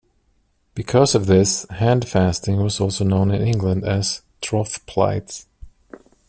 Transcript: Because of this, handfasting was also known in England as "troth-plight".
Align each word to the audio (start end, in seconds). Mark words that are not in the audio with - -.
Because 0.73 1.13
of 1.13 1.27
this, 1.27 1.67
handfasting 1.69 2.63
was 2.63 2.79
also 2.81 3.03
known 3.03 3.29
in 3.29 3.45
England 3.45 3.85
as 3.85 4.23
"troth-plight". 4.41 5.45